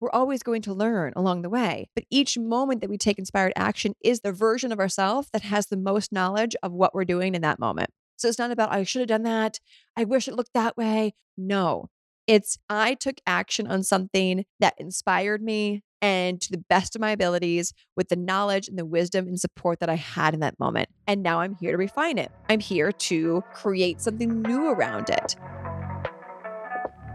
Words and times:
we're 0.00 0.10
always 0.10 0.42
going 0.42 0.62
to 0.62 0.74
learn 0.74 1.12
along 1.16 1.42
the 1.42 1.50
way. 1.50 1.88
But 1.94 2.04
each 2.10 2.38
moment 2.38 2.80
that 2.80 2.90
we 2.90 2.98
take 2.98 3.18
inspired 3.18 3.52
action 3.56 3.94
is 4.02 4.20
the 4.20 4.32
version 4.32 4.72
of 4.72 4.80
ourselves 4.80 5.28
that 5.32 5.42
has 5.42 5.66
the 5.66 5.76
most 5.76 6.12
knowledge 6.12 6.54
of 6.62 6.72
what 6.72 6.94
we're 6.94 7.04
doing 7.04 7.34
in 7.34 7.42
that 7.42 7.58
moment. 7.58 7.90
So 8.16 8.28
it's 8.28 8.38
not 8.38 8.50
about, 8.50 8.72
I 8.72 8.82
should 8.84 9.00
have 9.00 9.08
done 9.08 9.24
that. 9.24 9.58
I 9.96 10.04
wish 10.04 10.28
it 10.28 10.34
looked 10.34 10.54
that 10.54 10.76
way. 10.76 11.14
No, 11.36 11.88
it's 12.26 12.58
I 12.68 12.94
took 12.94 13.20
action 13.26 13.66
on 13.66 13.82
something 13.82 14.44
that 14.58 14.74
inspired 14.78 15.42
me 15.42 15.82
and 16.02 16.40
to 16.40 16.50
the 16.50 16.62
best 16.68 16.94
of 16.94 17.00
my 17.00 17.10
abilities 17.10 17.72
with 17.96 18.08
the 18.08 18.16
knowledge 18.16 18.68
and 18.68 18.78
the 18.78 18.84
wisdom 18.84 19.26
and 19.26 19.40
support 19.40 19.80
that 19.80 19.88
I 19.88 19.94
had 19.94 20.34
in 20.34 20.40
that 20.40 20.58
moment. 20.58 20.88
And 21.06 21.22
now 21.22 21.40
I'm 21.40 21.54
here 21.54 21.72
to 21.72 21.78
refine 21.78 22.18
it. 22.18 22.30
I'm 22.48 22.60
here 22.60 22.92
to 22.92 23.42
create 23.54 24.00
something 24.00 24.42
new 24.42 24.68
around 24.68 25.08
it. 25.08 25.36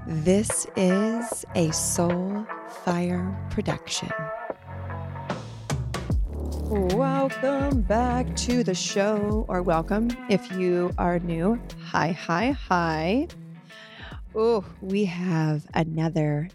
This 0.07 0.65
is 0.75 1.45
a 1.53 1.71
Soul 1.71 2.47
Fire 2.83 3.37
production. 3.51 4.09
Welcome 6.69 7.81
back 7.81 8.35
to 8.37 8.63
the 8.63 8.73
show, 8.73 9.45
or 9.47 9.61
welcome 9.61 10.09
if 10.27 10.51
you 10.53 10.91
are 10.97 11.19
new. 11.19 11.61
Hi, 11.85 12.13
hi, 12.13 12.49
hi. 12.49 13.27
Oh, 14.33 14.65
we 14.81 15.05
have 15.05 15.67
another 15.75 16.49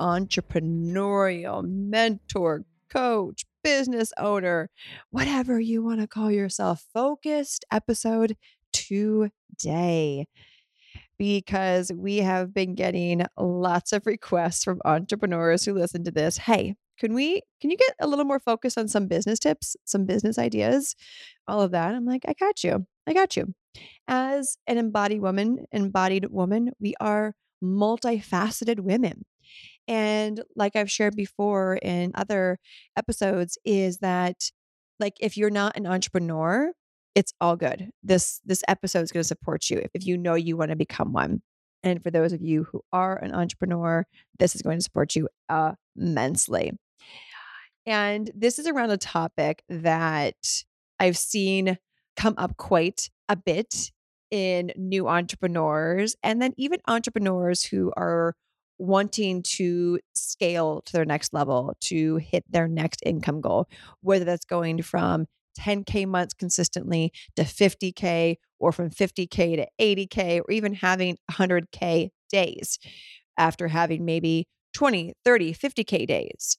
entrepreneurial 0.00 1.62
mentor, 1.62 2.64
coach, 2.88 3.44
business 3.62 4.10
owner, 4.16 4.70
whatever 5.10 5.60
you 5.60 5.84
want 5.84 6.00
to 6.00 6.06
call 6.06 6.30
yourself, 6.30 6.86
focused 6.94 7.66
episode 7.70 8.38
today. 8.72 10.26
Because 11.20 11.92
we 11.94 12.16
have 12.18 12.54
been 12.54 12.74
getting 12.74 13.26
lots 13.38 13.92
of 13.92 14.06
requests 14.06 14.64
from 14.64 14.80
entrepreneurs 14.86 15.66
who 15.66 15.74
listen 15.74 16.02
to 16.04 16.10
this. 16.10 16.38
Hey, 16.38 16.76
can 17.00 17.14
we 17.14 17.42
can 17.60 17.70
you 17.70 17.76
get 17.76 17.94
a 18.00 18.06
little 18.06 18.24
more 18.24 18.38
focus 18.38 18.78
on 18.78 18.86
some 18.86 19.06
business 19.06 19.38
tips 19.38 19.74
some 19.84 20.04
business 20.04 20.38
ideas 20.38 20.94
all 21.48 21.62
of 21.62 21.70
that 21.72 21.94
i'm 21.94 22.04
like 22.04 22.22
i 22.28 22.34
got 22.38 22.62
you 22.62 22.86
i 23.06 23.14
got 23.14 23.36
you 23.36 23.52
as 24.06 24.58
an 24.66 24.76
embodied 24.76 25.20
woman 25.20 25.64
embodied 25.72 26.26
woman 26.30 26.70
we 26.78 26.94
are 27.00 27.34
multifaceted 27.64 28.80
women 28.80 29.24
and 29.88 30.42
like 30.54 30.76
i've 30.76 30.90
shared 30.90 31.16
before 31.16 31.76
in 31.82 32.12
other 32.14 32.58
episodes 32.96 33.58
is 33.64 33.98
that 33.98 34.36
like 34.98 35.14
if 35.20 35.36
you're 35.36 35.50
not 35.50 35.76
an 35.76 35.86
entrepreneur 35.86 36.70
it's 37.14 37.32
all 37.40 37.56
good 37.56 37.90
this 38.02 38.40
this 38.44 38.62
episode 38.68 39.02
is 39.02 39.12
going 39.12 39.20
to 39.20 39.26
support 39.28 39.68
you 39.68 39.84
if 39.94 40.06
you 40.06 40.16
know 40.16 40.34
you 40.34 40.56
want 40.56 40.70
to 40.70 40.76
become 40.76 41.12
one 41.12 41.42
and 41.82 42.02
for 42.02 42.10
those 42.10 42.32
of 42.32 42.42
you 42.42 42.64
who 42.64 42.82
are 42.92 43.16
an 43.16 43.32
entrepreneur, 43.34 44.06
this 44.38 44.54
is 44.54 44.62
going 44.62 44.78
to 44.78 44.84
support 44.84 45.16
you 45.16 45.28
immensely. 45.96 46.72
And 47.86 48.30
this 48.34 48.58
is 48.58 48.66
around 48.66 48.90
a 48.90 48.98
topic 48.98 49.62
that 49.68 50.62
I've 50.98 51.16
seen 51.16 51.78
come 52.16 52.34
up 52.36 52.56
quite 52.56 53.08
a 53.28 53.36
bit 53.36 53.90
in 54.30 54.72
new 54.76 55.08
entrepreneurs 55.08 56.14
and 56.22 56.40
then 56.40 56.52
even 56.56 56.78
entrepreneurs 56.86 57.64
who 57.64 57.92
are 57.96 58.34
wanting 58.78 59.42
to 59.42 59.98
scale 60.14 60.82
to 60.82 60.92
their 60.92 61.04
next 61.04 61.32
level 61.32 61.74
to 61.80 62.16
hit 62.16 62.44
their 62.48 62.68
next 62.68 63.00
income 63.04 63.40
goal, 63.40 63.68
whether 64.02 64.24
that's 64.24 64.44
going 64.44 64.82
from 64.82 65.26
10K 65.60 66.06
months 66.06 66.34
consistently 66.34 67.12
to 67.36 67.42
50K 67.42 68.36
or 68.58 68.72
from 68.72 68.90
50K 68.90 69.56
to 69.56 69.66
80K 69.80 70.40
or 70.40 70.50
even 70.50 70.74
having 70.74 71.16
100K 71.30 72.10
days 72.30 72.78
after 73.38 73.68
having 73.68 74.04
maybe 74.04 74.46
20, 74.74 75.14
30, 75.24 75.54
50K 75.54 76.06
days. 76.06 76.56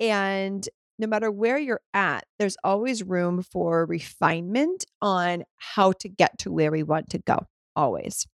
And 0.00 0.68
no 0.98 1.06
matter 1.06 1.30
where 1.30 1.58
you're 1.58 1.80
at, 1.94 2.24
there's 2.38 2.56
always 2.64 3.02
room 3.02 3.42
for 3.42 3.86
refinement 3.86 4.84
on 5.00 5.44
how 5.56 5.92
to 5.92 6.08
get 6.08 6.38
to 6.38 6.52
where 6.52 6.70
we 6.70 6.82
want 6.82 7.10
to 7.10 7.18
go, 7.18 7.38
always. 7.76 8.26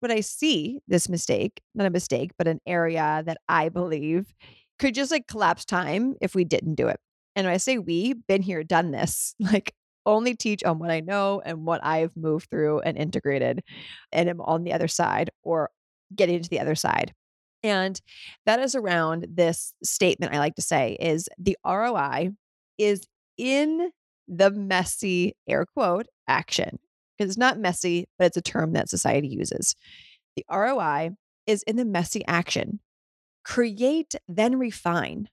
But 0.00 0.10
I 0.10 0.20
see 0.20 0.80
this 0.86 1.08
mistake, 1.08 1.60
not 1.74 1.86
a 1.86 1.90
mistake, 1.90 2.30
but 2.38 2.46
an 2.46 2.60
area 2.66 3.22
that 3.26 3.38
I 3.48 3.68
believe 3.70 4.34
could 4.78 4.94
just 4.94 5.10
like 5.10 5.26
collapse 5.26 5.64
time 5.64 6.14
if 6.20 6.34
we 6.34 6.44
didn't 6.44 6.74
do 6.74 6.86
it. 6.88 7.00
And 7.36 7.44
when 7.44 7.54
I 7.54 7.58
say 7.58 7.78
we, 7.78 8.14
been 8.14 8.42
here, 8.42 8.64
done 8.64 8.90
this, 8.90 9.34
like 9.40 9.74
only 10.06 10.34
teach 10.34 10.64
on 10.64 10.78
what 10.78 10.90
I 10.90 11.00
know 11.00 11.42
and 11.44 11.66
what 11.66 11.84
I've 11.84 12.16
moved 12.16 12.48
through 12.48 12.80
and 12.80 12.96
integrated 12.96 13.62
and 14.12 14.28
am 14.28 14.40
on 14.40 14.64
the 14.64 14.72
other 14.72 14.88
side 14.88 15.30
or 15.42 15.70
getting 16.14 16.42
to 16.42 16.48
the 16.48 16.60
other 16.60 16.74
side. 16.74 17.12
And 17.62 18.00
that 18.46 18.60
is 18.60 18.74
around 18.74 19.26
this 19.28 19.74
statement 19.82 20.32
I 20.32 20.38
like 20.38 20.54
to 20.54 20.62
say 20.62 20.96
is 21.00 21.28
the 21.38 21.56
ROI 21.66 22.30
is 22.78 23.02
in 23.36 23.90
the 24.28 24.50
messy 24.50 25.34
air 25.48 25.66
quote 25.66 26.06
action. 26.28 26.78
Because 27.18 27.30
it's 27.30 27.38
not 27.38 27.58
messy, 27.58 28.06
but 28.18 28.26
it's 28.26 28.36
a 28.36 28.42
term 28.42 28.74
that 28.74 28.90
society 28.90 29.28
uses. 29.28 29.74
The 30.36 30.44
ROI 30.50 31.10
is 31.46 31.62
in 31.62 31.76
the 31.76 31.84
messy 31.84 32.24
action. 32.26 32.80
Create, 33.42 34.14
then 34.28 34.58
refine. 34.58 35.28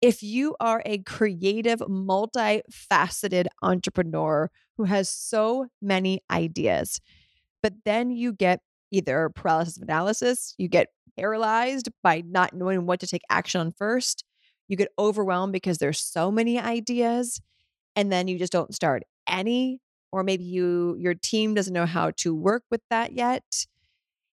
If 0.00 0.22
you 0.22 0.56
are 0.60 0.82
a 0.86 0.98
creative, 0.98 1.80
multifaceted 1.80 3.46
entrepreneur 3.62 4.50
who 4.78 4.84
has 4.84 5.10
so 5.10 5.66
many 5.82 6.22
ideas, 6.30 7.00
but 7.62 7.74
then 7.84 8.10
you 8.10 8.32
get 8.32 8.60
either 8.90 9.30
paralysis 9.34 9.76
of 9.76 9.82
analysis, 9.82 10.54
you 10.58 10.68
get 10.68 10.88
paralyzed 11.18 11.90
by 12.02 12.22
not 12.26 12.54
knowing 12.54 12.86
what 12.86 13.00
to 13.00 13.06
take 13.06 13.22
action 13.30 13.60
on 13.60 13.72
first. 13.72 14.24
You 14.68 14.76
get 14.76 14.88
overwhelmed 14.98 15.52
because 15.52 15.78
there's 15.78 16.00
so 16.00 16.30
many 16.30 16.58
ideas 16.58 17.40
and 17.96 18.12
then 18.12 18.28
you 18.28 18.38
just 18.38 18.52
don't 18.52 18.74
start 18.74 19.02
any 19.28 19.80
or 20.12 20.24
maybe 20.24 20.44
you 20.44 20.96
your 20.98 21.14
team 21.14 21.54
doesn't 21.54 21.74
know 21.74 21.86
how 21.86 22.12
to 22.18 22.34
work 22.34 22.64
with 22.70 22.82
that 22.90 23.12
yet. 23.12 23.44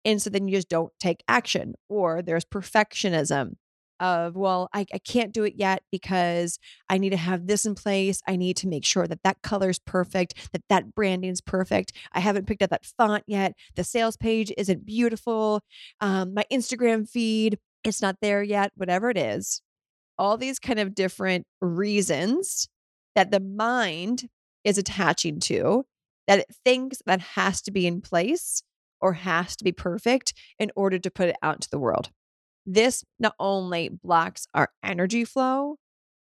And 0.06 0.22
so 0.22 0.30
then 0.30 0.48
you 0.48 0.58
just 0.58 0.70
don't 0.70 0.92
take 1.00 1.24
action 1.28 1.76
or 1.90 2.22
there's 2.22 2.46
perfectionism 2.46 3.54
of 4.02 4.36
well 4.36 4.70
I, 4.74 4.86
I 4.94 4.98
can't 4.98 5.32
do 5.32 5.44
it 5.44 5.54
yet 5.56 5.84
because 5.92 6.60
i 6.90 6.98
need 6.98 7.12
to 7.12 7.18
have 7.18 7.48
this 7.48 7.66
in 7.66 7.76
place. 7.76 8.22
I 8.28 8.36
need 8.36 8.58
to 8.58 8.68
make 8.68 8.86
sure 8.86 9.08
that 9.08 9.24
that 9.24 9.42
color's 9.44 9.80
perfect 9.80 10.52
that 10.52 10.64
that 10.70 10.94
branding's 10.96 11.42
perfect. 11.42 11.94
I 12.14 12.20
haven't 12.20 12.48
picked 12.48 12.62
up 12.62 12.72
that 12.72 12.86
font 12.86 13.24
yet. 13.28 13.54
The 13.76 13.84
sales 13.84 14.18
page 14.18 14.52
isn't 14.58 14.86
beautiful. 14.86 15.62
Um, 16.00 16.34
my 16.34 16.46
instagram 16.52 17.08
feed 17.08 17.58
it's 17.84 18.02
not 18.02 18.18
there 18.22 18.44
yet 18.44 18.72
whatever 18.76 19.10
it 19.10 19.18
is. 19.18 19.62
All 20.18 20.38
these 20.38 20.60
kind 20.60 20.80
of 20.80 20.94
different 20.94 21.46
reasons 21.62 22.68
that 23.16 23.32
the 23.32 23.40
mind 23.40 24.30
is 24.64 24.78
attaching 24.78 25.40
to 25.42 25.86
that 26.28 26.40
it 26.40 26.56
thinks 26.64 27.02
that 27.06 27.22
has 27.22 27.62
to 27.64 27.72
be 27.72 27.88
in 27.88 28.02
place 28.02 28.64
or 29.02 29.14
has 29.14 29.56
to 29.56 29.64
be 29.64 29.72
perfect 29.72 30.34
in 30.60 30.72
order 30.76 31.00
to 31.00 31.12
put 31.12 31.30
it 31.30 31.36
out 31.42 31.56
into 31.56 31.70
the 31.72 31.80
world 31.80 32.12
this 32.66 33.04
not 33.20 33.34
only 33.40 33.90
blocks 33.90 34.48
our 34.54 34.70
energy 34.84 35.26
flow, 35.26 35.78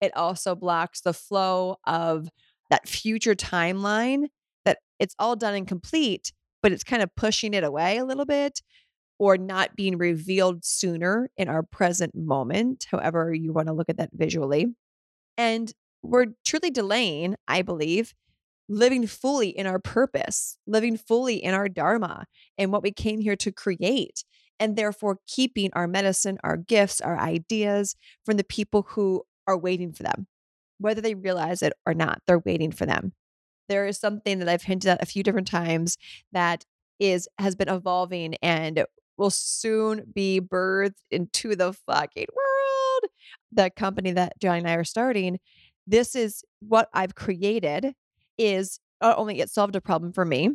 it 0.01 0.15
also 0.15 0.55
blocks 0.55 1.01
the 1.01 1.13
flow 1.13 1.77
of 1.85 2.29
that 2.69 2.87
future 2.87 3.35
timeline 3.35 4.27
that 4.65 4.79
it's 4.99 5.15
all 5.19 5.35
done 5.35 5.55
and 5.55 5.67
complete, 5.67 6.33
but 6.61 6.71
it's 6.71 6.83
kind 6.83 7.01
of 7.01 7.15
pushing 7.15 7.53
it 7.53 7.63
away 7.63 7.97
a 7.97 8.05
little 8.05 8.25
bit 8.25 8.61
or 9.19 9.37
not 9.37 9.75
being 9.75 9.97
revealed 9.97 10.63
sooner 10.63 11.29
in 11.37 11.47
our 11.47 11.63
present 11.63 12.13
moment, 12.13 12.85
however 12.91 13.33
you 13.33 13.51
want 13.51 13.67
to 13.67 13.73
look 13.73 13.89
at 13.89 13.97
that 13.97 14.09
visually. 14.13 14.67
And 15.37 15.71
we're 16.03 16.27
truly 16.45 16.69
delaying, 16.69 17.35
I 17.47 17.63
believe, 17.63 18.13
living 18.69 19.07
fully 19.07 19.49
in 19.49 19.65
our 19.65 19.79
purpose, 19.79 20.57
living 20.67 20.97
fully 20.97 21.35
in 21.35 21.53
our 21.53 21.69
dharma 21.69 22.25
and 22.57 22.71
what 22.71 22.83
we 22.83 22.91
came 22.91 23.21
here 23.21 23.35
to 23.37 23.51
create 23.51 24.23
and 24.59 24.75
therefore 24.75 25.19
keeping 25.27 25.69
our 25.73 25.87
medicine, 25.87 26.37
our 26.43 26.57
gifts, 26.57 27.01
our 27.01 27.19
ideas 27.19 27.95
from 28.25 28.37
the 28.37 28.43
people 28.43 28.87
who 28.89 29.23
are 29.47 29.57
waiting 29.57 29.91
for 29.91 30.03
them, 30.03 30.27
whether 30.79 31.01
they 31.01 31.15
realize 31.15 31.61
it 31.61 31.73
or 31.85 31.93
not, 31.93 32.21
they're 32.27 32.39
waiting 32.39 32.71
for 32.71 32.85
them. 32.85 33.13
There 33.69 33.85
is 33.85 33.99
something 33.99 34.39
that 34.39 34.49
I've 34.49 34.63
hinted 34.63 34.89
at 34.89 35.03
a 35.03 35.05
few 35.05 35.23
different 35.23 35.47
times 35.47 35.97
that 36.31 36.65
is 36.99 37.27
has 37.37 37.55
been 37.55 37.69
evolving 37.69 38.35
and 38.41 38.85
will 39.17 39.29
soon 39.29 40.03
be 40.13 40.39
birthed 40.39 41.03
into 41.11 41.55
the 41.55 41.73
fucking 41.73 42.27
world. 42.33 43.11
The 43.51 43.69
company 43.69 44.11
that 44.11 44.39
Johnny 44.39 44.59
and 44.59 44.69
I 44.69 44.73
are 44.73 44.83
starting, 44.83 45.39
this 45.85 46.15
is 46.15 46.43
what 46.59 46.89
I've 46.93 47.15
created 47.15 47.93
is 48.37 48.79
not 49.01 49.17
only 49.17 49.39
it 49.39 49.49
solved 49.49 49.75
a 49.75 49.81
problem 49.81 50.11
for 50.11 50.25
me, 50.25 50.51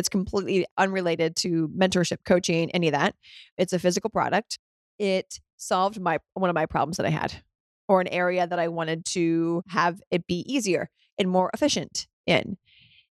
it's 0.00 0.08
completely 0.08 0.66
unrelated 0.76 1.36
to 1.36 1.68
mentorship, 1.68 2.18
coaching, 2.24 2.70
any 2.72 2.88
of 2.88 2.94
that. 2.94 3.14
It's 3.56 3.72
a 3.72 3.78
physical 3.78 4.10
product. 4.10 4.58
It 4.98 5.38
solved 5.56 6.00
my 6.00 6.18
one 6.34 6.50
of 6.50 6.54
my 6.54 6.66
problems 6.66 6.96
that 6.96 7.06
I 7.06 7.10
had 7.10 7.42
or 7.88 8.00
an 8.00 8.08
area 8.08 8.46
that 8.46 8.58
I 8.58 8.68
wanted 8.68 9.04
to 9.04 9.62
have 9.68 10.00
it 10.10 10.26
be 10.26 10.44
easier 10.52 10.90
and 11.18 11.30
more 11.30 11.50
efficient 11.54 12.08
in. 12.26 12.56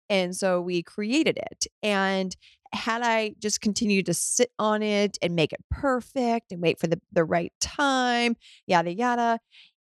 And 0.09 0.35
so 0.35 0.61
we 0.61 0.81
created 0.81 1.37
it. 1.37 1.67
And 1.83 2.35
had 2.73 3.01
I 3.01 3.35
just 3.39 3.61
continued 3.61 4.05
to 4.05 4.13
sit 4.13 4.51
on 4.59 4.81
it 4.81 5.17
and 5.21 5.35
make 5.35 5.51
it 5.51 5.63
perfect 5.69 6.51
and 6.51 6.61
wait 6.61 6.79
for 6.79 6.87
the, 6.87 7.01
the 7.11 7.25
right 7.25 7.51
time, 7.59 8.35
yada, 8.65 8.93
yada, 8.93 9.39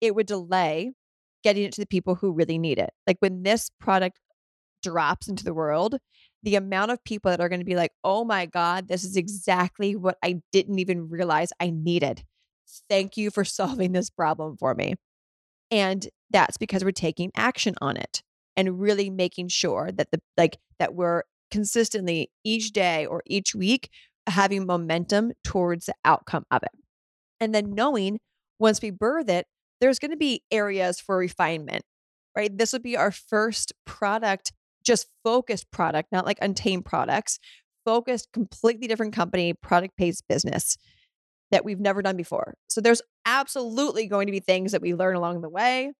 it 0.01 0.15
would 0.15 0.27
delay 0.27 0.93
getting 1.43 1.63
it 1.63 1.73
to 1.73 1.81
the 1.81 1.87
people 1.87 2.15
who 2.15 2.31
really 2.31 2.57
need 2.57 2.79
it. 2.79 2.91
Like 3.05 3.17
when 3.19 3.43
this 3.43 3.69
product 3.79 4.19
drops 4.83 5.27
into 5.27 5.43
the 5.43 5.53
world, 5.53 5.97
the 6.47 6.55
amount 6.55 6.91
of 6.91 7.03
people 7.03 7.29
that 7.29 7.41
are 7.41 7.49
going 7.49 7.59
to 7.59 7.65
be 7.65 7.75
like, 7.75 7.91
oh 8.05 8.23
my 8.23 8.45
God, 8.45 8.87
this 8.87 9.03
is 9.03 9.17
exactly 9.17 9.97
what 9.97 10.17
I 10.23 10.39
didn't 10.53 10.79
even 10.79 11.09
realize 11.09 11.51
I 11.59 11.71
needed. 11.71 12.23
Thank 12.89 13.17
you 13.17 13.31
for 13.31 13.43
solving 13.59 13.91
this 13.91 14.09
problem 14.09 14.55
for 14.57 14.73
me. 14.73 14.95
And 15.71 16.07
that's 16.29 16.55
because 16.55 16.85
we're 16.85 16.91
taking 16.91 17.31
action 17.35 17.75
on 17.81 17.97
it 17.97 18.23
and 18.55 18.79
really 18.79 19.09
making 19.09 19.49
sure 19.49 19.89
that 19.93 20.09
the 20.11 20.21
like 20.37 20.57
that 20.79 20.95
we're 20.95 21.23
consistently 21.51 22.31
each 22.45 22.71
day 22.71 23.05
or 23.05 23.23
each 23.25 23.53
week 23.53 23.89
having 24.25 24.65
momentum 24.65 25.33
towards 25.43 25.87
the 25.87 25.95
outcome 26.05 26.45
of 26.49 26.63
it. 26.63 26.71
And 27.41 27.53
then 27.53 27.73
knowing 27.73 28.19
once 28.57 28.81
we 28.81 28.89
birth 28.89 29.27
it, 29.27 29.47
there's 29.81 29.99
going 29.99 30.11
to 30.11 30.17
be 30.17 30.43
areas 30.49 31.01
for 31.01 31.17
refinement, 31.17 31.83
right? 32.37 32.57
This 32.57 32.71
would 32.71 32.83
be 32.83 32.95
our 32.95 33.11
first 33.11 33.73
product, 33.85 34.53
just 34.87 35.07
focused 35.23 35.69
product, 35.69 36.11
not 36.11 36.25
like 36.25 36.39
untamed 36.41 36.85
products, 36.85 37.39
focused, 37.85 38.29
completely 38.33 38.87
different 38.87 39.13
company, 39.13 39.53
product 39.53 39.93
based 39.97 40.23
business 40.27 40.77
that 41.51 41.63
we've 41.63 41.79
never 41.79 42.01
done 42.01 42.17
before. 42.17 42.55
So 42.67 42.81
there's 42.81 43.01
absolutely 43.25 44.07
going 44.07 44.25
to 44.27 44.31
be 44.31 44.39
things 44.39 44.71
that 44.71 44.81
we 44.81 44.95
learn 44.95 45.15
along 45.15 45.41
the 45.41 45.49
way 45.49 45.91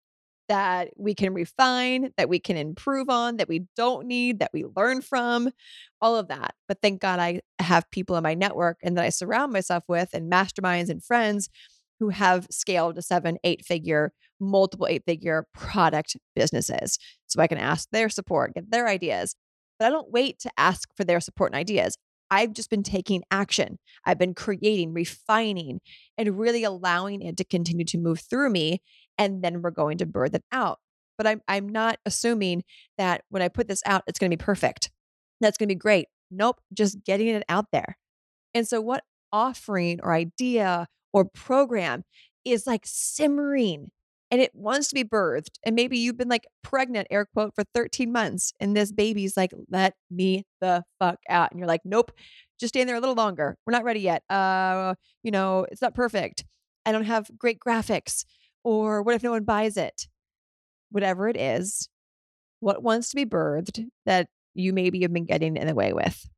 that 0.49 0.89
we 0.95 1.13
can 1.13 1.33
refine, 1.33 2.11
that 2.17 2.29
we 2.29 2.39
can 2.39 2.55
improve 2.55 3.09
on, 3.09 3.37
that 3.37 3.49
we 3.49 3.65
don't 3.75 4.07
need, 4.07 4.39
that 4.39 4.51
we 4.53 4.63
learn 4.77 5.01
from, 5.01 5.49
all 6.01 6.15
of 6.15 6.29
that. 6.29 6.55
But 6.69 6.77
thank 6.81 7.01
God 7.01 7.19
I 7.19 7.41
have 7.59 7.89
people 7.91 8.15
in 8.15 8.23
my 8.23 8.33
network 8.33 8.77
and 8.81 8.97
that 8.97 9.03
I 9.03 9.09
surround 9.09 9.51
myself 9.51 9.83
with 9.89 10.13
and 10.13 10.31
masterminds 10.31 10.89
and 10.89 11.03
friends 11.03 11.49
who 11.99 12.09
have 12.09 12.47
scaled 12.51 12.95
to 12.95 13.01
seven, 13.01 13.37
eight 13.43 13.65
figure, 13.65 14.13
multiple 14.39 14.87
eight 14.87 15.03
figure 15.05 15.47
product 15.53 16.15
businesses. 16.35 16.97
So 17.27 17.41
I 17.41 17.47
can 17.47 17.57
ask 17.57 17.87
their 17.91 18.09
support, 18.09 18.53
get 18.53 18.71
their 18.71 18.87
ideas. 18.87 19.35
But 19.79 19.87
I 19.87 19.89
don't 19.89 20.11
wait 20.11 20.39
to 20.39 20.51
ask 20.57 20.89
for 20.95 21.03
their 21.03 21.19
support 21.19 21.51
and 21.51 21.59
ideas. 21.59 21.97
I've 22.29 22.53
just 22.53 22.69
been 22.69 22.83
taking 22.83 23.23
action. 23.31 23.79
I've 24.05 24.17
been 24.17 24.33
creating, 24.33 24.93
refining, 24.93 25.79
and 26.17 26.37
really 26.37 26.63
allowing 26.63 27.21
it 27.21 27.37
to 27.37 27.45
continue 27.45 27.85
to 27.85 27.97
move 27.97 28.19
through 28.19 28.49
me. 28.49 28.81
And 29.17 29.43
then 29.43 29.61
we're 29.61 29.71
going 29.71 29.97
to 29.99 30.05
birth 30.05 30.33
it 30.33 30.43
out. 30.51 30.79
But 31.17 31.25
I'm, 31.25 31.41
I'm 31.47 31.69
not 31.69 31.97
assuming 32.05 32.63
that 32.97 33.21
when 33.29 33.41
I 33.41 33.47
put 33.47 33.67
this 33.67 33.81
out, 33.85 34.03
it's 34.07 34.19
going 34.19 34.29
to 34.29 34.37
be 34.37 34.43
perfect. 34.43 34.91
That's 35.39 35.57
going 35.57 35.69
to 35.69 35.75
be 35.75 35.79
great. 35.79 36.07
Nope, 36.29 36.57
just 36.73 37.03
getting 37.05 37.27
it 37.27 37.43
out 37.47 37.67
there. 37.71 37.97
And 38.53 38.67
so, 38.67 38.81
what 38.81 39.03
offering 39.31 39.99
or 40.03 40.13
idea 40.13 40.87
or 41.17 41.25
program 41.25 42.03
is 42.45 42.67
like 42.67 42.83
simmering 42.85 43.89
and 44.29 44.39
it 44.39 44.51
wants 44.53 44.89
to 44.89 44.93
be 44.93 45.03
birthed. 45.03 45.55
And 45.65 45.75
maybe 45.75 45.97
you've 45.97 46.17
been 46.17 46.29
like 46.29 46.45
pregnant, 46.61 47.07
air 47.09 47.25
quote, 47.25 47.55
for 47.55 47.63
13 47.73 48.11
months, 48.11 48.53
and 48.59 48.77
this 48.77 48.91
baby's 48.91 49.35
like, 49.35 49.51
let 49.71 49.95
me 50.11 50.45
the 50.61 50.83
fuck 50.99 51.17
out. 51.27 51.49
And 51.49 51.59
you're 51.59 51.67
like, 51.67 51.81
nope, 51.83 52.11
just 52.59 52.73
stand 52.73 52.87
there 52.87 52.95
a 52.95 52.99
little 52.99 53.15
longer. 53.15 53.57
We're 53.65 53.71
not 53.71 53.83
ready 53.83 54.01
yet. 54.01 54.21
Uh, 54.29 54.93
you 55.23 55.31
know, 55.31 55.65
it's 55.71 55.81
not 55.81 55.95
perfect. 55.95 56.45
I 56.85 56.91
don't 56.91 57.05
have 57.05 57.31
great 57.35 57.57
graphics. 57.59 58.25
Or 58.63 59.01
what 59.01 59.15
if 59.15 59.23
no 59.23 59.31
one 59.31 59.43
buys 59.43 59.75
it? 59.75 60.07
Whatever 60.91 61.29
it 61.29 61.37
is, 61.37 61.89
what 62.59 62.83
wants 62.83 63.09
to 63.09 63.15
be 63.15 63.25
birthed 63.25 63.87
that 64.05 64.27
you 64.53 64.71
maybe 64.71 65.01
have 65.01 65.13
been 65.13 65.25
getting 65.25 65.57
in 65.57 65.65
the 65.65 65.73
way 65.73 65.93
with. 65.93 66.29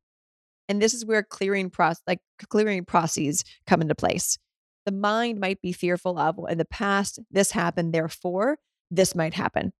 And 0.70 0.80
this 0.80 0.94
is 0.94 1.04
where 1.04 1.22
clearing 1.22 1.68
process, 1.68 2.02
like 2.06 2.20
clearing 2.48 2.84
processes 2.86 3.44
come 3.66 3.82
into 3.82 3.94
place 3.94 4.38
the 4.86 4.92
mind 4.92 5.40
might 5.40 5.60
be 5.60 5.72
fearful 5.72 6.18
of 6.18 6.36
well, 6.36 6.46
in 6.46 6.58
the 6.58 6.64
past, 6.64 7.18
this 7.30 7.52
happened, 7.52 7.92
therefore, 7.92 8.58
this 8.90 9.14
might 9.14 9.34
happen. 9.34 9.72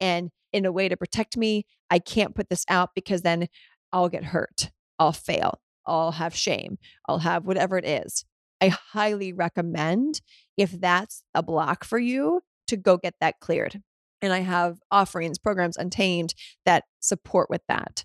And 0.00 0.30
in 0.52 0.64
a 0.64 0.72
way 0.72 0.88
to 0.88 0.96
protect 0.96 1.36
me, 1.36 1.64
I 1.90 1.98
can't 1.98 2.34
put 2.34 2.48
this 2.48 2.64
out 2.68 2.90
because 2.94 3.22
then 3.22 3.48
I'll 3.92 4.08
get 4.08 4.24
hurt, 4.24 4.70
I'll 4.98 5.12
fail, 5.12 5.60
I'll 5.86 6.12
have 6.12 6.34
shame, 6.34 6.78
I'll 7.08 7.18
have 7.18 7.46
whatever 7.46 7.78
it 7.78 7.86
is. 7.86 8.24
I 8.60 8.68
highly 8.68 9.32
recommend 9.32 10.20
if 10.56 10.72
that's 10.72 11.22
a 11.34 11.42
block 11.42 11.84
for 11.84 11.98
you 11.98 12.42
to 12.66 12.76
go 12.76 12.96
get 12.96 13.14
that 13.20 13.40
cleared. 13.40 13.82
And 14.22 14.32
I 14.32 14.40
have 14.40 14.78
offerings, 14.90 15.38
programs, 15.38 15.78
Untamed 15.78 16.34
that 16.66 16.84
support 17.00 17.48
with 17.48 17.62
that. 17.68 18.04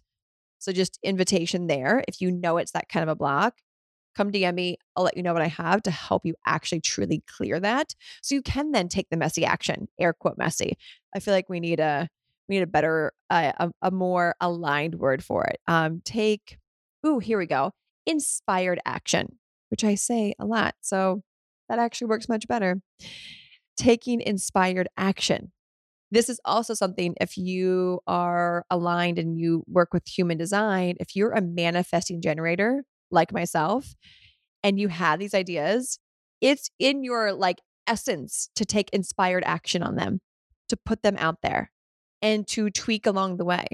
So 0.60 0.72
just 0.72 0.98
invitation 1.04 1.68
there. 1.68 2.04
If 2.08 2.22
you 2.22 2.32
know 2.32 2.58
it's 2.58 2.72
that 2.72 2.90
kind 2.90 3.04
of 3.04 3.10
a 3.10 3.16
block, 3.16 3.56
come 4.16 4.32
DM 4.32 4.56
me. 4.56 4.78
I'll 4.96 5.04
let 5.04 5.18
you 5.18 5.24
know 5.24 5.34
what 5.34 5.42
I 5.42 5.48
have 5.48 5.84
to 5.84 5.92
help 5.92 6.26
you 6.26 6.36
actually 6.46 6.82
truly 6.82 7.24
clear 7.28 7.60
that. 7.60 7.94
So 8.22 8.36
you 8.36 8.42
can 8.42 8.72
then 8.72 8.88
take 8.88 9.10
the 9.10 9.18
messy 9.18 9.46
action, 9.46 9.88
air 10.00 10.14
quote 10.14 10.38
messy. 10.38 10.78
I 11.16 11.20
feel 11.20 11.34
like 11.34 11.50
we 11.50 11.60
need 11.60 11.80
a 11.80 12.08
we 12.48 12.56
need 12.56 12.64
a 12.64 12.68
better 12.68 13.12
uh, 13.30 13.52
a, 13.58 13.72
a 13.82 13.92
more 13.92 14.36
aligned 14.40 14.96
word 14.96 15.24
for 15.24 15.46
it. 15.46 15.60
Um 15.68 16.02
take 16.06 16.58
ooh, 17.06 17.20
here 17.20 17.38
we 17.38 17.46
go. 17.46 17.72
Inspired 18.06 18.80
action, 18.86 19.38
which 19.70 19.84
I 19.84 19.96
say 19.96 20.34
a 20.40 20.46
lot. 20.46 20.76
So 20.82 21.22
that 21.70 21.80
actually 21.80 22.08
works 22.08 22.30
much 22.30 22.48
better. 22.48 22.82
Taking 23.78 24.22
inspired 24.22 24.88
action. 24.98 25.52
This 26.12 26.30
is 26.30 26.40
also 26.46 26.74
something 26.74 27.16
if 27.20 27.36
you 27.36 28.00
are 28.08 28.64
aligned 28.70 29.20
and 29.20 29.38
you 29.38 29.64
work 29.68 29.94
with 29.94 30.08
human 30.08 30.38
design, 30.38 30.96
if 31.00 31.16
you're 31.16 31.32
a 31.32 31.42
manifesting 31.42 32.22
generator, 32.22 32.84
like 33.12 33.34
myself 33.34 33.96
and 34.64 34.80
you 34.80 34.88
have 34.88 35.20
these 35.20 35.34
ideas, 35.34 36.00
it's 36.42 36.70
in 36.80 37.04
your 37.04 37.34
like 37.34 37.58
essence 37.88 38.50
to 38.56 38.66
take 38.66 38.90
inspired 38.92 39.44
action 39.46 39.84
on 39.84 39.96
them, 39.96 40.20
to 40.70 40.78
put 40.78 41.04
them 41.04 41.16
out 41.20 41.38
there 41.44 41.72
and 42.22 42.48
to 42.48 42.70
tweak 42.70 43.06
along 43.06 43.38
the 43.38 43.46
way. 43.46 43.66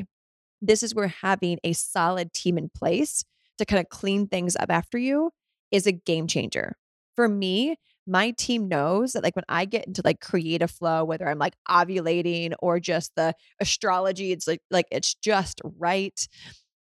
This 0.61 0.83
is 0.83 0.93
where 0.93 1.07
having 1.07 1.59
a 1.63 1.73
solid 1.73 2.33
team 2.33 2.57
in 2.57 2.69
place 2.69 3.23
to 3.57 3.65
kind 3.65 3.79
of 3.79 3.89
clean 3.89 4.27
things 4.27 4.55
up 4.55 4.69
after 4.69 4.97
you 4.97 5.31
is 5.71 5.87
a 5.87 5.91
game 5.91 6.27
changer. 6.27 6.75
For 7.15 7.27
me, 7.27 7.77
my 8.07 8.31
team 8.31 8.67
knows 8.67 9.13
that 9.13 9.23
like 9.23 9.35
when 9.35 9.45
I 9.47 9.65
get 9.65 9.85
into 9.85 10.01
like 10.03 10.19
creative 10.19 10.71
flow, 10.71 11.03
whether 11.05 11.27
I'm 11.27 11.37
like 11.37 11.53
ovulating 11.69 12.53
or 12.59 12.79
just 12.79 13.11
the 13.15 13.33
astrology, 13.59 14.31
it's 14.31 14.47
like 14.47 14.61
like 14.71 14.87
it's 14.91 15.15
just 15.15 15.61
right 15.63 16.27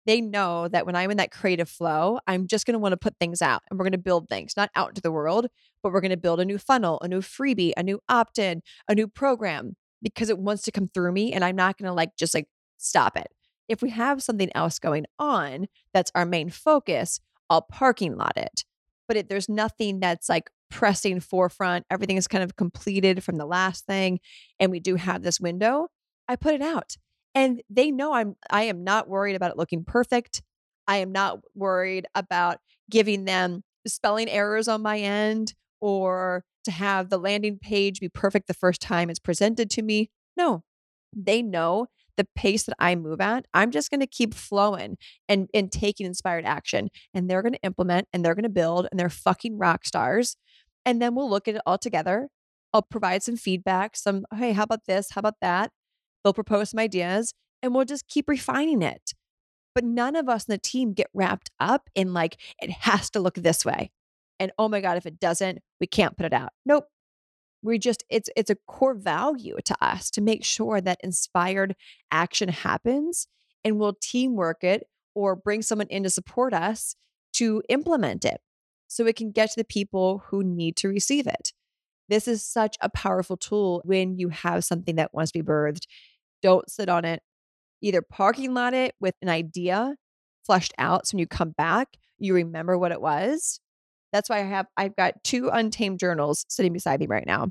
they 0.06 0.20
know 0.20 0.68
that 0.68 0.86
when 0.86 0.96
I'm 0.96 1.10
in 1.10 1.18
that 1.18 1.30
creative 1.30 1.68
flow, 1.68 2.18
I'm 2.26 2.46
just 2.46 2.66
going 2.66 2.72
to 2.72 2.78
want 2.78 2.92
to 2.92 2.96
put 2.96 3.16
things 3.18 3.42
out 3.42 3.62
and 3.70 3.78
we're 3.78 3.84
going 3.84 3.92
to 3.92 3.98
build 3.98 4.28
things, 4.28 4.54
not 4.56 4.70
out 4.74 4.88
into 4.90 5.02
the 5.02 5.12
world, 5.12 5.46
but 5.82 5.92
we're 5.92 6.00
going 6.00 6.10
to 6.10 6.16
build 6.16 6.40
a 6.40 6.44
new 6.44 6.58
funnel, 6.58 6.98
a 7.02 7.08
new 7.08 7.20
freebie, 7.20 7.72
a 7.76 7.82
new 7.82 8.00
opt 8.08 8.38
in, 8.38 8.62
a 8.88 8.94
new 8.94 9.06
program 9.06 9.76
because 10.02 10.30
it 10.30 10.38
wants 10.38 10.62
to 10.62 10.72
come 10.72 10.88
through 10.88 11.12
me 11.12 11.32
and 11.32 11.44
I'm 11.44 11.56
not 11.56 11.76
going 11.76 11.88
to 11.88 11.92
like 11.92 12.16
just 12.16 12.34
like 12.34 12.48
stop 12.78 13.16
it. 13.16 13.28
If 13.68 13.82
we 13.82 13.90
have 13.90 14.22
something 14.22 14.50
else 14.54 14.78
going 14.78 15.06
on 15.18 15.66
that's 15.92 16.10
our 16.14 16.24
main 16.24 16.50
focus, 16.50 17.20
I'll 17.48 17.62
parking 17.62 18.16
lot 18.16 18.36
it. 18.36 18.64
But 19.06 19.16
if 19.16 19.28
there's 19.28 19.48
nothing 19.48 20.00
that's 20.00 20.28
like 20.28 20.50
pressing 20.70 21.20
forefront, 21.20 21.84
everything 21.90 22.16
is 22.16 22.28
kind 22.28 22.44
of 22.44 22.56
completed 22.56 23.22
from 23.22 23.36
the 23.36 23.46
last 23.46 23.84
thing, 23.86 24.20
and 24.58 24.70
we 24.70 24.80
do 24.80 24.94
have 24.94 25.22
this 25.22 25.40
window, 25.40 25.88
I 26.28 26.36
put 26.36 26.54
it 26.54 26.62
out 26.62 26.96
and 27.34 27.62
they 27.70 27.90
know 27.90 28.12
I'm 28.12 28.36
I 28.50 28.62
am 28.64 28.84
not 28.84 29.08
worried 29.08 29.36
about 29.36 29.50
it 29.50 29.56
looking 29.56 29.84
perfect. 29.84 30.42
I 30.86 30.96
am 30.98 31.12
not 31.12 31.40
worried 31.54 32.06
about 32.14 32.58
giving 32.90 33.24
them 33.24 33.62
spelling 33.86 34.28
errors 34.28 34.68
on 34.68 34.82
my 34.82 34.98
end 34.98 35.54
or 35.80 36.44
to 36.64 36.70
have 36.70 37.08
the 37.08 37.18
landing 37.18 37.58
page 37.58 38.00
be 38.00 38.08
perfect 38.08 38.46
the 38.46 38.54
first 38.54 38.80
time 38.80 39.08
it's 39.08 39.18
presented 39.18 39.70
to 39.70 39.82
me. 39.82 40.10
No. 40.36 40.64
They 41.16 41.42
know 41.42 41.86
the 42.16 42.26
pace 42.36 42.64
that 42.64 42.76
I 42.78 42.94
move 42.96 43.20
at, 43.20 43.46
I'm 43.54 43.70
just 43.70 43.90
going 43.90 44.00
to 44.00 44.06
keep 44.06 44.34
flowing 44.34 44.98
and 45.26 45.48
and 45.54 45.72
taking 45.72 46.04
inspired 46.04 46.44
action 46.44 46.90
and 47.14 47.30
they're 47.30 47.42
going 47.42 47.54
to 47.54 47.62
implement 47.62 48.08
and 48.12 48.22
they're 48.22 48.34
going 48.34 48.42
to 48.42 48.50
build 48.50 48.86
and 48.90 49.00
they're 49.00 49.08
fucking 49.08 49.56
rock 49.58 49.86
stars. 49.86 50.36
And 50.84 51.00
then 51.00 51.14
we'll 51.14 51.30
look 51.30 51.48
at 51.48 51.54
it 51.54 51.62
all 51.64 51.78
together. 51.78 52.28
I'll 52.74 52.82
provide 52.82 53.22
some 53.22 53.36
feedback, 53.36 53.96
some 53.96 54.26
hey, 54.34 54.52
how 54.52 54.64
about 54.64 54.84
this? 54.86 55.08
How 55.12 55.20
about 55.20 55.36
that? 55.40 55.70
They'll 56.22 56.34
propose 56.34 56.70
some 56.70 56.80
ideas 56.80 57.34
and 57.62 57.74
we'll 57.74 57.84
just 57.84 58.08
keep 58.08 58.28
refining 58.28 58.82
it. 58.82 59.12
But 59.74 59.84
none 59.84 60.16
of 60.16 60.28
us 60.28 60.48
in 60.48 60.52
the 60.52 60.58
team 60.58 60.92
get 60.92 61.08
wrapped 61.14 61.50
up 61.60 61.88
in 61.94 62.12
like, 62.12 62.36
it 62.60 62.70
has 62.70 63.10
to 63.10 63.20
look 63.20 63.34
this 63.34 63.64
way. 63.64 63.90
And 64.38 64.52
oh 64.58 64.68
my 64.68 64.80
God, 64.80 64.96
if 64.96 65.06
it 65.06 65.20
doesn't, 65.20 65.60
we 65.80 65.86
can't 65.86 66.16
put 66.16 66.26
it 66.26 66.32
out. 66.32 66.50
Nope. 66.66 66.86
We 67.62 67.78
just, 67.78 68.04
it's 68.08 68.30
it's 68.36 68.50
a 68.50 68.56
core 68.66 68.94
value 68.94 69.56
to 69.66 69.76
us 69.82 70.10
to 70.12 70.22
make 70.22 70.44
sure 70.44 70.80
that 70.80 70.98
inspired 71.04 71.76
action 72.10 72.48
happens 72.48 73.26
and 73.64 73.78
we'll 73.78 73.96
teamwork 74.00 74.64
it 74.64 74.84
or 75.14 75.36
bring 75.36 75.60
someone 75.60 75.88
in 75.88 76.02
to 76.04 76.10
support 76.10 76.54
us 76.54 76.96
to 77.34 77.62
implement 77.68 78.24
it 78.24 78.40
so 78.88 79.06
it 79.06 79.16
can 79.16 79.30
get 79.30 79.50
to 79.50 79.60
the 79.60 79.64
people 79.64 80.24
who 80.28 80.42
need 80.42 80.76
to 80.76 80.88
receive 80.88 81.26
it. 81.26 81.52
This 82.08 82.26
is 82.26 82.42
such 82.42 82.76
a 82.80 82.88
powerful 82.88 83.36
tool 83.36 83.82
when 83.84 84.16
you 84.16 84.30
have 84.30 84.64
something 84.64 84.96
that 84.96 85.14
wants 85.14 85.30
to 85.32 85.38
be 85.38 85.44
birthed 85.44 85.84
don't 86.42 86.68
sit 86.70 86.88
on 86.88 87.04
it. 87.04 87.22
Either 87.82 88.02
parking 88.02 88.54
lot 88.54 88.74
it 88.74 88.94
with 89.00 89.14
an 89.22 89.28
idea 89.28 89.94
flushed 90.44 90.74
out. 90.78 91.06
So 91.06 91.14
when 91.14 91.20
you 91.20 91.26
come 91.26 91.50
back, 91.56 91.96
you 92.18 92.34
remember 92.34 92.76
what 92.76 92.92
it 92.92 93.00
was. 93.00 93.60
That's 94.12 94.28
why 94.28 94.40
I 94.40 94.44
have 94.44 94.66
I've 94.76 94.96
got 94.96 95.22
two 95.24 95.48
untamed 95.48 96.00
journals 96.00 96.44
sitting 96.48 96.72
beside 96.72 97.00
me 97.00 97.06
right 97.06 97.26
now. 97.26 97.48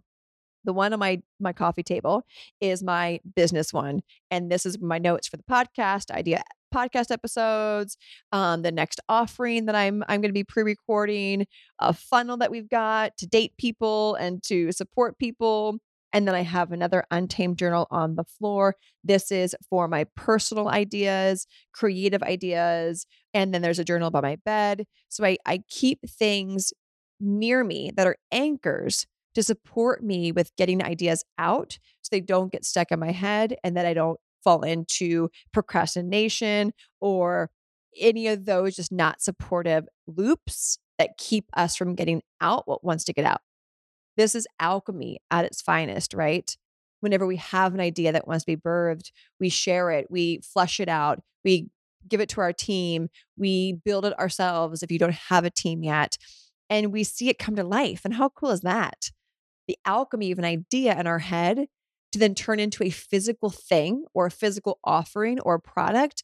The 0.66 0.74
one 0.74 0.92
on 0.94 1.00
my 1.00 1.22
my 1.40 1.54
coffee 1.54 1.84
table 1.84 2.24
is 2.60 2.84
my 2.84 3.22
business 3.36 3.72
one, 3.72 4.02
and 4.30 4.52
this 4.52 4.66
is 4.66 4.80
my 4.80 4.98
notes 4.98 5.28
for 5.28 5.38
the 5.38 5.44
podcast 5.44 6.12
idea 6.12 6.44
podcast 6.74 7.12
episodes, 7.12 7.98
um, 8.32 8.62
the 8.62 8.72
next 8.72 9.00
offering 9.10 9.66
that 9.66 9.76
I'm 9.76 10.04
I'm 10.08 10.22
going 10.22 10.30
to 10.30 10.34
be 10.34 10.44
pre-recording, 10.44 11.46
a 11.80 11.94
funnel 11.94 12.38
that 12.38 12.52
we've 12.52 12.70
got 12.70 13.18
to 13.18 13.28
date 13.28 13.54
people 13.58 14.16
and 14.16 14.44
to 14.44 14.72
support 14.72 15.18
people. 15.18 15.80
And 16.12 16.28
then 16.28 16.36
I 16.36 16.42
have 16.42 16.72
another 16.72 17.04
untamed 17.12 17.58
journal 17.58 17.88
on 17.92 18.16
the 18.16 18.24
floor. 18.24 18.76
This 19.04 19.32
is 19.32 19.56
for 19.70 19.88
my 19.88 20.06
personal 20.16 20.68
ideas, 20.68 21.46
creative 21.74 22.24
ideas. 22.24 23.06
And 23.34 23.54
then 23.54 23.62
there's 23.62 23.80
a 23.80 23.84
journal 23.84 24.10
by 24.10 24.22
my 24.22 24.38
bed. 24.44 24.86
So 25.08 25.24
I, 25.24 25.38
I 25.46 25.62
keep 25.70 26.00
things 26.10 26.74
near 27.20 27.64
me 27.64 27.92
that 27.96 28.08
are 28.08 28.18
anchors 28.32 29.06
to 29.36 29.44
support 29.44 30.04
me 30.04 30.32
with 30.32 30.56
getting 30.56 30.84
ideas 30.84 31.24
out 31.38 31.78
so 32.02 32.10
they 32.12 32.22
don't 32.22 32.52
get 32.52 32.66
stuck 32.66 32.92
in 32.92 33.00
my 33.00 33.12
head 33.12 33.56
and 33.64 33.78
that 33.78 33.86
I 33.86 33.94
don't 33.94 34.20
fall 34.44 34.64
into 34.64 35.30
procrastination 35.54 36.74
or 37.00 37.50
any 38.00 38.28
of 38.28 38.46
those 38.46 38.76
just 38.76 38.92
not 38.92 39.22
supportive 39.22 39.88
loops 40.08 40.80
that 40.98 41.18
keep 41.18 41.46
us 41.56 41.76
from 41.76 41.96
getting 41.96 42.22
out 42.42 42.68
what 42.68 42.84
wants 42.84 43.04
to 43.06 43.14
get 43.14 43.26
out. 43.26 43.42
This 44.20 44.36
is 44.36 44.46
alchemy 44.60 45.22
at 45.32 45.46
its 45.46 45.62
finest, 45.62 46.14
right? 46.14 46.54
Whenever 47.00 47.26
we 47.26 47.38
have 47.38 47.74
an 47.74 47.80
idea 47.80 48.12
that 48.12 48.28
wants 48.28 48.44
to 48.44 48.52
be 48.52 48.62
birthed, 48.62 49.14
we 49.40 49.48
share 49.48 49.92
it, 49.92 50.12
we 50.12 50.42
flush 50.44 50.82
it 50.82 50.90
out, 50.90 51.22
we 51.46 51.70
give 52.06 52.20
it 52.20 52.28
to 52.30 52.42
our 52.42 52.52
team, 52.52 53.08
we 53.38 53.80
build 53.86 54.04
it 54.04 54.20
ourselves 54.20 54.84
if 54.84 54.92
you 54.92 55.00
don't 55.00 55.14
have 55.14 55.46
a 55.46 55.50
team 55.50 55.84
yet, 55.84 56.18
and 56.70 56.92
we 56.92 57.06
see 57.06 57.30
it 57.30 57.40
come 57.40 57.56
to 57.56 57.64
life. 57.64 58.02
And 58.04 58.16
how 58.16 58.28
cool 58.28 58.50
is 58.50 58.60
that? 58.60 59.10
The 59.70 59.78
alchemy 59.86 60.34
of 60.34 60.40
an 60.40 60.44
idea 60.44 61.00
in 61.00 61.08
our 61.08 61.20
head 61.20 61.68
to 62.12 62.20
then 62.20 62.36
turn 62.36 62.60
into 62.60 62.84
a 62.84 62.90
physical 62.90 63.50
thing 63.50 64.04
or 64.14 64.26
a 64.26 64.32
physical 64.32 64.80
offering 64.84 65.40
or 65.40 65.54
a 65.54 65.62
product, 65.62 66.24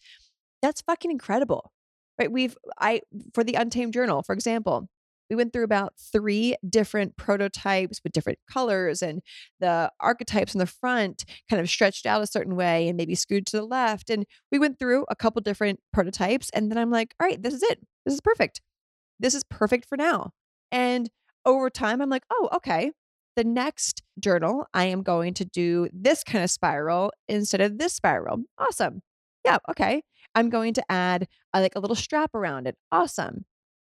that's 0.61 0.81
fucking 0.81 1.11
incredible. 1.11 1.71
Right? 2.19 2.29
We've 2.29 2.57
I 2.77 3.03
for 3.33 3.45
the 3.45 3.53
Untamed 3.53 3.93
Journal, 3.93 4.21
for 4.21 4.33
example, 4.33 4.89
we 5.29 5.35
went 5.35 5.53
through 5.53 5.63
about 5.63 5.93
three 5.97 6.55
different 6.67 7.17
prototypes 7.17 8.01
with 8.03 8.13
different 8.13 8.39
colors 8.51 9.01
and 9.01 9.21
the 9.59 9.91
archetypes 9.99 10.53
in 10.53 10.59
the 10.59 10.65
front 10.65 11.25
kind 11.49 11.61
of 11.61 11.69
stretched 11.69 12.05
out 12.05 12.21
a 12.21 12.27
certain 12.27 12.55
way 12.55 12.87
and 12.87 12.97
maybe 12.97 13.15
screwed 13.15 13.45
to 13.47 13.57
the 13.57 13.65
left 13.65 14.09
and 14.09 14.25
we 14.51 14.59
went 14.59 14.79
through 14.79 15.05
a 15.09 15.15
couple 15.15 15.41
different 15.41 15.79
prototypes 15.93 16.49
and 16.51 16.71
then 16.71 16.77
i'm 16.77 16.91
like 16.91 17.13
all 17.19 17.27
right 17.27 17.41
this 17.41 17.53
is 17.53 17.63
it 17.63 17.79
this 18.05 18.13
is 18.13 18.21
perfect 18.21 18.61
this 19.19 19.33
is 19.33 19.43
perfect 19.49 19.85
for 19.87 19.97
now 19.97 20.31
and 20.71 21.09
over 21.45 21.69
time 21.69 22.01
i'm 22.01 22.09
like 22.09 22.25
oh 22.31 22.49
okay 22.53 22.91
the 23.35 23.43
next 23.43 24.01
journal, 24.19 24.65
I 24.73 24.85
am 24.85 25.03
going 25.03 25.33
to 25.35 25.45
do 25.45 25.89
this 25.93 26.23
kind 26.23 26.43
of 26.43 26.49
spiral 26.49 27.11
instead 27.27 27.61
of 27.61 27.77
this 27.77 27.93
spiral. 27.93 28.43
Awesome. 28.57 29.01
Yeah, 29.43 29.57
okay. 29.69 30.03
I'm 30.33 30.49
going 30.49 30.73
to 30.75 30.83
add 30.89 31.27
a, 31.53 31.61
like 31.61 31.75
a 31.75 31.79
little 31.79 31.95
strap 31.95 32.33
around 32.33 32.67
it. 32.67 32.75
Awesome. 32.91 33.45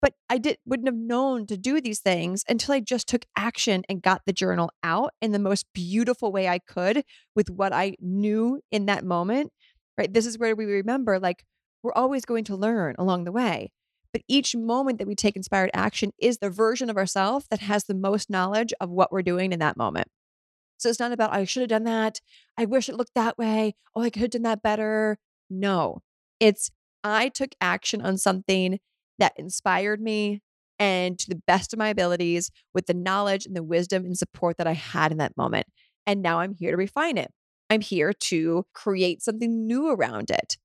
But 0.01 0.13
I 0.29 0.37
did 0.37 0.57
wouldn't 0.65 0.87
have 0.87 0.95
known 0.95 1.45
to 1.47 1.57
do 1.57 1.81
these 1.81 1.99
things 1.99 2.43
until 2.47 2.73
I 2.73 2.79
just 2.79 3.07
took 3.07 3.25
action 3.35 3.83
and 3.89 4.01
got 4.01 4.21
the 4.25 4.33
journal 4.33 4.71
out 4.83 5.13
in 5.21 5.31
the 5.31 5.39
most 5.39 5.65
beautiful 5.73 6.31
way 6.31 6.47
I 6.47 6.59
could 6.59 7.03
with 7.35 7.49
what 7.49 7.73
I 7.73 7.95
knew 7.99 8.61
in 8.71 8.85
that 8.85 9.03
moment. 9.03 9.51
Right? 9.97 10.13
This 10.13 10.25
is 10.25 10.37
where 10.37 10.55
we 10.55 10.65
remember 10.65 11.19
like 11.19 11.43
we're 11.83 11.93
always 11.93 12.25
going 12.25 12.45
to 12.45 12.55
learn 12.55 12.95
along 12.97 13.25
the 13.25 13.31
way. 13.31 13.71
But 14.11 14.23
each 14.27 14.55
moment 14.55 14.97
that 14.97 15.07
we 15.07 15.15
take 15.15 15.35
inspired 15.35 15.69
action 15.73 16.11
is 16.17 16.39
the 16.39 16.49
version 16.49 16.89
of 16.89 16.97
ourselves 16.97 17.45
that 17.51 17.59
has 17.59 17.83
the 17.83 17.93
most 17.93 18.29
knowledge 18.29 18.73
of 18.79 18.89
what 18.89 19.11
we're 19.11 19.21
doing 19.21 19.51
in 19.51 19.59
that 19.59 19.77
moment. 19.77 20.07
So 20.77 20.89
it's 20.89 20.99
not 20.99 21.11
about, 21.11 21.33
I 21.33 21.43
should 21.43 21.61
have 21.61 21.69
done 21.69 21.83
that. 21.83 22.21
I 22.57 22.65
wish 22.65 22.89
it 22.89 22.95
looked 22.95 23.13
that 23.15 23.37
way. 23.37 23.75
Oh, 23.95 24.01
I 24.01 24.09
could 24.09 24.21
have 24.21 24.31
done 24.31 24.43
that 24.43 24.63
better. 24.63 25.17
No, 25.49 26.01
it's, 26.39 26.71
I 27.03 27.29
took 27.29 27.51
action 27.61 28.01
on 28.01 28.17
something 28.17 28.79
that 29.19 29.33
inspired 29.37 30.01
me 30.01 30.41
and 30.77 31.19
to 31.19 31.29
the 31.29 31.41
best 31.47 31.73
of 31.73 31.79
my 31.79 31.89
abilities 31.89 32.51
with 32.73 32.85
the 32.85 32.93
knowledge 32.93 33.45
and 33.45 33.55
the 33.55 33.63
wisdom 33.63 34.05
and 34.05 34.17
support 34.17 34.57
that 34.57 34.67
I 34.67 34.73
had 34.73 35.11
in 35.11 35.17
that 35.17 35.35
moment. 35.37 35.67
And 36.07 36.21
now 36.21 36.39
I'm 36.39 36.53
here 36.53 36.71
to 36.71 36.77
refine 36.77 37.17
it. 37.17 37.31
I'm 37.69 37.81
here 37.81 38.13
to 38.13 38.65
create 38.73 39.21
something 39.21 39.67
new 39.67 39.89
around 39.89 40.31
it 40.31 40.57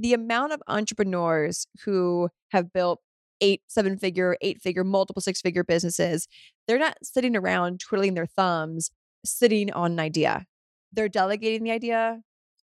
the 0.00 0.14
amount 0.14 0.52
of 0.52 0.62
entrepreneurs 0.66 1.66
who 1.84 2.30
have 2.52 2.72
built 2.72 3.00
eight, 3.42 3.60
seven 3.68 3.98
figure, 3.98 4.36
eight 4.40 4.60
figure, 4.60 4.82
multiple 4.82 5.20
six 5.20 5.42
figure 5.42 5.62
businesses, 5.62 6.26
they're 6.66 6.78
not 6.78 6.96
sitting 7.02 7.36
around 7.36 7.80
twiddling 7.80 8.14
their 8.14 8.26
thumbs, 8.26 8.90
sitting 9.24 9.70
on 9.72 9.92
an 9.92 10.00
idea. 10.00 10.46
They're 10.92 11.08
delegating 11.08 11.64
the 11.64 11.70
idea, 11.70 12.20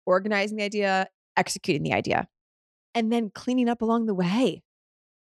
organizing 0.05 0.57
the 0.57 0.63
idea, 0.63 1.07
executing 1.35 1.81
the 1.81 1.93
idea, 1.93 2.27
and 2.93 3.11
then 3.11 3.31
cleaning 3.33 3.67
up 3.67 3.81
along 3.81 4.05
the 4.05 4.13
way. 4.13 4.61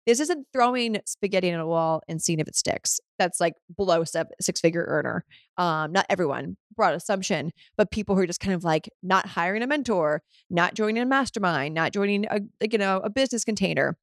This 0.07 0.21
isn't 0.21 0.47
throwing 0.53 0.99
spaghetti 1.05 1.53
on 1.53 1.59
a 1.59 1.67
wall 1.67 2.01
and 2.09 2.23
seeing 2.23 2.39
if 2.39 2.47
it 2.47 2.55
sticks. 2.55 3.01
That's 3.19 3.41
like 3.41 3.55
below 3.77 4.05
six 4.41 4.61
figure 4.61 4.85
earner. 4.87 5.25
Um, 5.59 5.91
not 5.93 6.07
everyone, 6.09 6.57
broad 6.77 6.95
assumption, 6.95 7.53
but 7.77 7.91
people 7.91 8.15
who 8.15 8.23
are 8.23 8.27
just 8.27 8.41
kind 8.41 8.55
of 8.55 8.63
like 8.63 8.89
not 9.03 9.27
hiring 9.27 9.63
a 9.63 9.67
mentor, 9.67 10.23
not 10.49 10.75
joining 10.75 11.03
a 11.03 11.07
mastermind, 11.07 11.75
not 11.75 11.93
joining 11.93 12.25
a 12.27 12.41
you 12.71 12.79
know 12.79 12.99
a 12.99 13.11
business 13.11 13.45
container, 13.45 13.99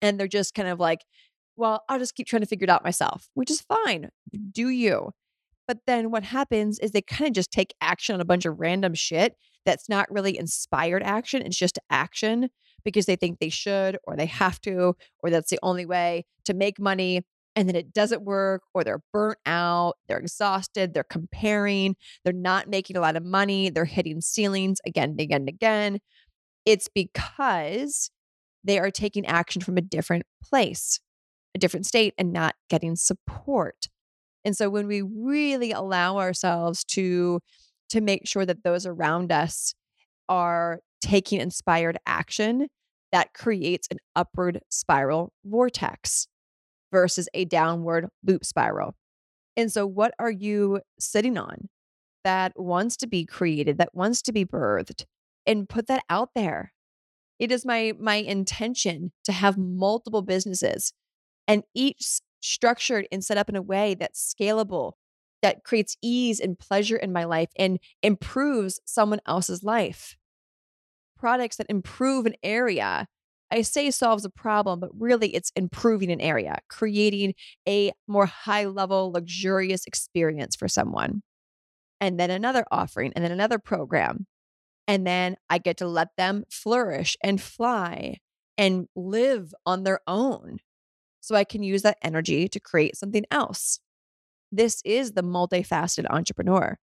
and 0.00 0.18
they're 0.18 0.28
just 0.28 0.54
kind 0.54 0.68
of 0.68 0.78
like, 0.78 1.00
well, 1.56 1.82
I'll 1.88 1.98
just 1.98 2.14
keep 2.14 2.28
trying 2.28 2.42
to 2.42 2.46
figure 2.46 2.64
it 2.64 2.70
out 2.70 2.84
myself, 2.84 3.28
which 3.34 3.50
is 3.50 3.60
fine. 3.62 4.10
Do 4.52 4.68
you? 4.68 5.10
But 5.66 5.80
then 5.86 6.10
what 6.10 6.22
happens 6.22 6.78
is 6.78 6.92
they 6.92 7.02
kind 7.02 7.28
of 7.28 7.34
just 7.34 7.50
take 7.50 7.74
action 7.80 8.14
on 8.14 8.20
a 8.20 8.24
bunch 8.24 8.46
of 8.46 8.58
random 8.58 8.94
shit 8.94 9.36
that's 9.66 9.88
not 9.88 10.10
really 10.10 10.38
inspired 10.38 11.02
action. 11.02 11.42
It's 11.42 11.58
just 11.58 11.78
action 11.90 12.48
because 12.84 13.06
they 13.06 13.16
think 13.16 13.38
they 13.38 13.48
should 13.48 13.98
or 14.04 14.16
they 14.16 14.26
have 14.26 14.60
to, 14.62 14.94
or 15.20 15.30
that's 15.30 15.50
the 15.50 15.58
only 15.62 15.86
way 15.86 16.24
to 16.44 16.54
make 16.54 16.80
money. 16.80 17.22
And 17.56 17.68
then 17.68 17.74
it 17.74 17.92
doesn't 17.92 18.22
work, 18.22 18.62
or 18.72 18.84
they're 18.84 19.02
burnt 19.12 19.38
out, 19.44 19.94
they're 20.06 20.18
exhausted, 20.18 20.94
they're 20.94 21.02
comparing, 21.02 21.96
they're 22.24 22.32
not 22.32 22.68
making 22.68 22.96
a 22.96 23.00
lot 23.00 23.16
of 23.16 23.24
money, 23.24 23.68
they're 23.68 23.84
hitting 23.84 24.20
ceilings 24.20 24.78
again 24.86 25.10
and 25.10 25.20
again 25.20 25.40
and 25.40 25.48
again. 25.48 25.98
It's 26.64 26.88
because 26.88 28.10
they 28.62 28.78
are 28.78 28.90
taking 28.90 29.26
action 29.26 29.62
from 29.62 29.76
a 29.76 29.80
different 29.82 30.24
place, 30.42 31.00
a 31.54 31.58
different 31.58 31.86
state, 31.86 32.14
and 32.16 32.32
not 32.32 32.54
getting 32.68 32.94
support. 32.94 33.88
And 34.44 34.56
so 34.56 34.70
when 34.70 34.86
we 34.86 35.02
really 35.02 35.72
allow 35.72 36.18
ourselves 36.18 36.84
to 36.92 37.40
to 37.90 38.00
make 38.00 38.28
sure 38.28 38.44
that 38.44 38.62
those 38.64 38.86
around 38.86 39.32
us 39.32 39.74
are 40.28 40.80
taking 41.00 41.40
inspired 41.40 41.98
action 42.06 42.68
that 43.12 43.32
creates 43.34 43.88
an 43.90 43.98
upward 44.14 44.60
spiral 44.68 45.32
vortex 45.44 46.28
versus 46.92 47.28
a 47.34 47.44
downward 47.44 48.08
loop 48.24 48.44
spiral. 48.44 48.94
And 49.56 49.72
so, 49.72 49.86
what 49.86 50.14
are 50.18 50.30
you 50.30 50.80
sitting 50.98 51.36
on 51.36 51.68
that 52.24 52.52
wants 52.56 52.96
to 52.98 53.06
be 53.06 53.24
created, 53.24 53.78
that 53.78 53.94
wants 53.94 54.22
to 54.22 54.32
be 54.32 54.44
birthed, 54.44 55.04
and 55.46 55.68
put 55.68 55.86
that 55.86 56.04
out 56.08 56.30
there? 56.34 56.72
It 57.38 57.52
is 57.52 57.64
my 57.64 57.92
my 57.98 58.16
intention 58.16 59.12
to 59.24 59.32
have 59.32 59.56
multiple 59.56 60.22
businesses 60.22 60.92
and 61.46 61.62
each 61.74 62.20
structured 62.40 63.06
and 63.10 63.24
set 63.24 63.38
up 63.38 63.48
in 63.48 63.56
a 63.56 63.62
way 63.62 63.94
that's 63.94 64.34
scalable, 64.34 64.92
that 65.42 65.64
creates 65.64 65.96
ease 66.02 66.40
and 66.40 66.58
pleasure 66.58 66.96
in 66.96 67.12
my 67.12 67.24
life 67.24 67.48
and 67.56 67.78
improves 68.02 68.80
someone 68.84 69.20
else's 69.26 69.62
life 69.62 70.17
products 71.18 71.56
that 71.56 71.66
improve 71.68 72.26
an 72.26 72.34
area. 72.42 73.06
I 73.50 73.62
say 73.62 73.90
solves 73.90 74.24
a 74.24 74.30
problem, 74.30 74.80
but 74.80 74.90
really 74.98 75.34
it's 75.34 75.50
improving 75.56 76.10
an 76.10 76.20
area, 76.20 76.58
creating 76.68 77.34
a 77.66 77.92
more 78.06 78.26
high 78.26 78.66
level, 78.66 79.12
luxurious 79.12 79.86
experience 79.86 80.54
for 80.54 80.68
someone. 80.68 81.22
And 82.00 82.20
then 82.20 82.30
another 82.30 82.64
offering, 82.70 83.12
and 83.16 83.24
then 83.24 83.32
another 83.32 83.58
program. 83.58 84.26
And 84.86 85.06
then 85.06 85.36
I 85.50 85.58
get 85.58 85.78
to 85.78 85.88
let 85.88 86.08
them 86.16 86.44
flourish 86.50 87.16
and 87.22 87.40
fly 87.40 88.18
and 88.56 88.86
live 88.94 89.54
on 89.66 89.84
their 89.84 90.00
own. 90.06 90.58
So 91.20 91.34
I 91.34 91.44
can 91.44 91.62
use 91.62 91.82
that 91.82 91.98
energy 92.02 92.48
to 92.48 92.60
create 92.60 92.96
something 92.96 93.24
else. 93.30 93.80
This 94.50 94.80
is 94.84 95.12
the 95.12 95.22
multifaceted 95.22 96.06
entrepreneur. 96.08 96.78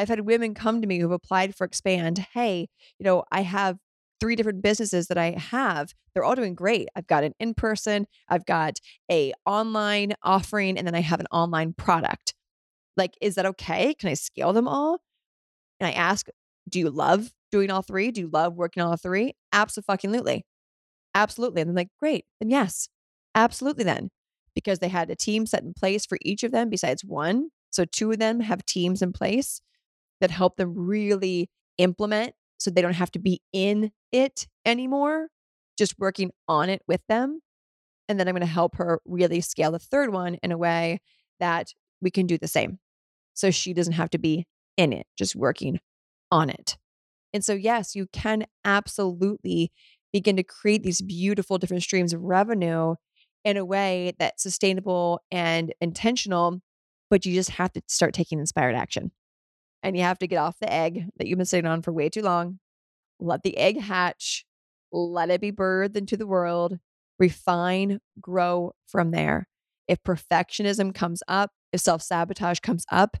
I've 0.00 0.08
had 0.08 0.20
women 0.22 0.54
come 0.54 0.80
to 0.80 0.86
me 0.86 0.98
who've 0.98 1.10
applied 1.10 1.54
for 1.54 1.64
Expand. 1.64 2.26
Hey, 2.32 2.68
you 2.98 3.04
know, 3.04 3.24
I 3.30 3.42
have 3.42 3.76
three 4.18 4.34
different 4.34 4.62
businesses 4.62 5.08
that 5.08 5.18
I 5.18 5.32
have. 5.32 5.92
They're 6.14 6.24
all 6.24 6.34
doing 6.34 6.54
great. 6.54 6.88
I've 6.96 7.06
got 7.06 7.22
an 7.22 7.34
in-person, 7.38 8.06
I've 8.28 8.46
got 8.46 8.78
a 9.10 9.32
online 9.44 10.14
offering, 10.22 10.78
and 10.78 10.86
then 10.86 10.94
I 10.94 11.00
have 11.00 11.20
an 11.20 11.26
online 11.30 11.74
product. 11.74 12.34
Like, 12.96 13.14
is 13.20 13.34
that 13.34 13.46
okay? 13.46 13.94
Can 13.94 14.08
I 14.08 14.14
scale 14.14 14.52
them 14.52 14.66
all? 14.66 15.00
And 15.78 15.86
I 15.86 15.92
ask, 15.92 16.28
do 16.68 16.78
you 16.78 16.90
love 16.90 17.30
doing 17.52 17.70
all 17.70 17.82
three? 17.82 18.10
Do 18.10 18.22
you 18.22 18.28
love 18.28 18.54
working 18.54 18.82
on 18.82 18.88
all 18.90 18.96
three? 18.96 19.34
Absolutely. 19.52 20.44
Absolutely. 21.14 21.60
And 21.60 21.70
I'm 21.70 21.76
like, 21.76 21.88
great. 21.98 22.24
Then 22.40 22.48
yes, 22.50 22.88
absolutely 23.34 23.84
then. 23.84 24.10
Because 24.54 24.78
they 24.78 24.88
had 24.88 25.10
a 25.10 25.16
team 25.16 25.46
set 25.46 25.62
in 25.62 25.74
place 25.74 26.06
for 26.06 26.18
each 26.22 26.42
of 26.42 26.52
them 26.52 26.70
besides 26.70 27.04
one. 27.04 27.50
So 27.70 27.84
two 27.84 28.12
of 28.12 28.18
them 28.18 28.40
have 28.40 28.64
teams 28.64 29.02
in 29.02 29.12
place 29.12 29.60
that 30.20 30.30
help 30.30 30.56
them 30.56 30.74
really 30.74 31.48
implement 31.78 32.34
so 32.58 32.70
they 32.70 32.82
don't 32.82 32.92
have 32.92 33.10
to 33.12 33.18
be 33.18 33.40
in 33.52 33.90
it 34.12 34.46
anymore, 34.66 35.28
just 35.78 35.98
working 35.98 36.30
on 36.46 36.68
it 36.68 36.82
with 36.86 37.00
them. 37.08 37.40
And 38.08 38.18
then 38.18 38.28
I'm 38.28 38.34
going 38.34 38.40
to 38.40 38.46
help 38.46 38.76
her 38.76 39.00
really 39.04 39.40
scale 39.40 39.72
the 39.72 39.78
third 39.78 40.12
one 40.12 40.34
in 40.42 40.52
a 40.52 40.58
way 40.58 41.00
that 41.38 41.72
we 42.02 42.10
can 42.10 42.26
do 42.26 42.36
the 42.36 42.48
same. 42.48 42.78
So 43.34 43.50
she 43.50 43.72
doesn't 43.72 43.94
have 43.94 44.10
to 44.10 44.18
be 44.18 44.46
in 44.76 44.92
it, 44.92 45.06
just 45.16 45.34
working 45.36 45.80
on 46.30 46.50
it. 46.50 46.76
And 47.32 47.44
so, 47.44 47.54
yes, 47.54 47.94
you 47.94 48.06
can 48.12 48.44
absolutely 48.64 49.70
begin 50.12 50.36
to 50.36 50.42
create 50.42 50.82
these 50.82 51.00
beautiful 51.00 51.58
different 51.58 51.82
streams 51.82 52.12
of 52.12 52.20
revenue 52.22 52.96
in 53.44 53.56
a 53.56 53.64
way 53.64 54.12
that's 54.18 54.42
sustainable 54.42 55.20
and 55.30 55.72
intentional, 55.80 56.60
but 57.08 57.24
you 57.24 57.32
just 57.32 57.50
have 57.50 57.72
to 57.72 57.82
start 57.86 58.12
taking 58.12 58.38
inspired 58.38 58.74
action. 58.74 59.12
And 59.82 59.96
you 59.96 60.02
have 60.02 60.18
to 60.18 60.26
get 60.26 60.36
off 60.36 60.58
the 60.60 60.72
egg 60.72 61.06
that 61.16 61.26
you've 61.26 61.38
been 61.38 61.46
sitting 61.46 61.70
on 61.70 61.82
for 61.82 61.92
way 61.92 62.08
too 62.08 62.22
long. 62.22 62.58
Let 63.18 63.42
the 63.42 63.56
egg 63.56 63.80
hatch, 63.80 64.44
let 64.92 65.30
it 65.30 65.40
be 65.40 65.52
birthed 65.52 65.96
into 65.96 66.16
the 66.16 66.26
world, 66.26 66.78
refine, 67.18 68.00
grow 68.20 68.72
from 68.86 69.10
there. 69.10 69.46
If 69.88 70.02
perfectionism 70.02 70.94
comes 70.94 71.22
up, 71.28 71.50
if 71.72 71.80
self 71.80 72.02
sabotage 72.02 72.60
comes 72.60 72.84
up, 72.90 73.16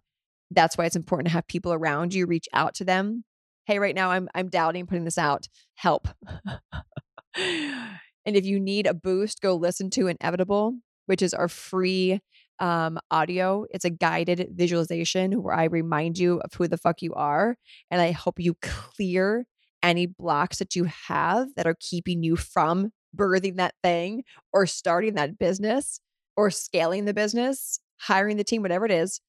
that's 0.50 0.76
why 0.76 0.84
it's 0.84 0.96
important 0.96 1.28
to 1.28 1.32
have 1.32 1.46
people 1.46 1.72
around 1.72 2.12
you 2.14 2.26
reach 2.26 2.48
out 2.52 2.74
to 2.76 2.84
them. 2.84 3.24
Hey, 3.66 3.78
right 3.78 3.94
now 3.94 4.10
I'm 4.10 4.28
I'm 4.34 4.48
doubting 4.48 4.86
putting 4.86 5.04
this 5.04 5.18
out. 5.18 5.48
Help. 5.74 6.08
and 7.36 8.36
if 8.36 8.44
you 8.44 8.58
need 8.58 8.86
a 8.86 8.94
boost, 8.94 9.40
go 9.40 9.54
listen 9.54 9.90
to 9.90 10.08
Inevitable, 10.08 10.74
which 11.06 11.22
is 11.22 11.34
our 11.34 11.48
free 11.48 12.20
um, 12.60 12.98
audio. 13.10 13.66
It's 13.70 13.84
a 13.84 13.90
guided 13.90 14.50
visualization 14.54 15.42
where 15.42 15.54
I 15.54 15.64
remind 15.64 16.18
you 16.18 16.40
of 16.40 16.52
who 16.54 16.68
the 16.68 16.78
fuck 16.78 17.02
you 17.02 17.14
are. 17.14 17.56
And 17.90 18.00
I 18.00 18.12
help 18.12 18.38
you 18.38 18.54
clear 18.62 19.46
any 19.82 20.06
blocks 20.06 20.58
that 20.58 20.76
you 20.76 20.84
have 20.84 21.48
that 21.56 21.66
are 21.66 21.76
keeping 21.80 22.22
you 22.22 22.36
from 22.36 22.90
birthing 23.16 23.56
that 23.56 23.74
thing 23.82 24.22
or 24.52 24.66
starting 24.66 25.14
that 25.14 25.38
business 25.38 26.00
or 26.36 26.50
scaling 26.50 27.06
the 27.06 27.14
business, 27.14 27.80
hiring 27.98 28.36
the 28.36 28.44
team, 28.44 28.62
whatever 28.62 28.84
it 28.84 28.92
is. 28.92 29.20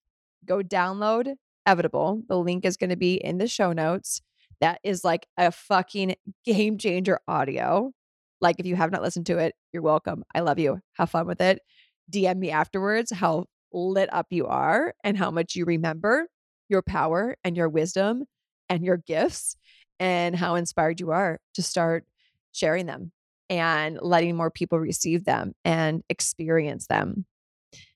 Go 0.46 0.62
download 0.62 1.34
Evitable. 1.68 2.24
The 2.28 2.38
link 2.38 2.66
is 2.66 2.78
going 2.78 2.90
to 2.90 2.96
be 2.96 3.16
in 3.16 3.38
the 3.38 3.48
show 3.48 3.72
notes. 3.72 4.22
That 4.62 4.80
is 4.84 5.04
like 5.04 5.28
a 5.38 5.52
fucking 5.52 6.16
game 6.46 6.78
changer 6.78 7.20
audio. 7.28 7.92
Like, 8.40 8.60
if 8.60 8.66
you 8.66 8.76
have 8.76 8.92
not 8.92 9.04
listened 9.04 9.28
to 9.28 9.38
it, 9.38 9.54
you're 9.72 9.84
welcome. 9.84 10.24
I 10.34 10.40
love 10.40 10.58
you. 10.58 10.80
Have 10.94 11.12
fun 11.12 11.28
with 11.28 11.42
it. 11.42 11.60
DM 12.12 12.38
me 12.38 12.52
afterwards 12.52 13.12
how 13.12 13.46
lit 13.74 14.14
up 14.14 14.28
you 14.30 14.48
are 14.48 14.94
and 15.04 15.18
how 15.18 15.32
much 15.32 15.56
you 15.56 15.66
remember 15.66 16.28
your 16.70 16.82
power 16.82 17.36
and 17.44 17.56
your 17.56 17.70
wisdom 17.70 18.26
and 18.70 18.84
your 18.84 18.98
gifts 18.98 19.56
and 20.00 20.36
how 20.36 20.56
inspired 20.56 21.00
you 21.00 21.12
are 21.12 21.40
to 21.54 21.62
start 21.62 22.06
sharing 22.52 22.86
them 22.86 23.12
and 23.50 24.00
letting 24.02 24.36
more 24.36 24.50
people 24.50 24.80
receive 24.80 25.26
them 25.26 25.54
and 25.64 26.04
experience 26.10 26.88
them. 26.88 27.26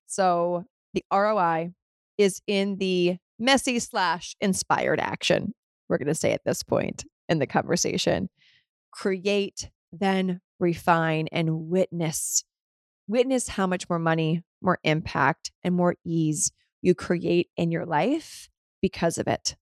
So 0.05 0.65
the 0.93 1.03
ROI 1.11 1.71
is 2.17 2.41
in 2.47 2.77
the 2.77 3.17
messy 3.39 3.79
slash 3.79 4.35
inspired 4.39 4.99
action. 4.99 5.53
We're 5.89 5.97
going 5.97 6.07
to 6.07 6.15
say 6.15 6.31
at 6.31 6.43
this 6.45 6.63
point 6.63 7.05
in 7.27 7.39
the 7.39 7.47
conversation 7.47 8.29
create, 8.91 9.69
then 9.91 10.39
refine 10.59 11.27
and 11.31 11.67
witness 11.69 12.43
witness 13.07 13.49
how 13.49 13.67
much 13.67 13.89
more 13.89 13.99
money, 13.99 14.41
more 14.61 14.79
impact, 14.83 15.51
and 15.63 15.75
more 15.75 15.95
ease 16.05 16.51
you 16.81 16.95
create 16.95 17.49
in 17.57 17.71
your 17.71 17.85
life 17.85 18.49
because 18.81 19.17
of 19.17 19.27
it. 19.27 19.55